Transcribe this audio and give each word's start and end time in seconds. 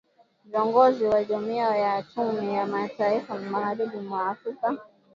Viongozi 0.45 1.03
wa 1.03 1.23
jumuia 1.23 1.77
ya 1.77 1.99
uchumi 2.11 2.53
ya 2.53 2.65
mataifa 2.65 3.33
ya 3.33 3.39
magharibi 3.41 3.97
mwa 3.97 4.29
Afrika 4.29 4.77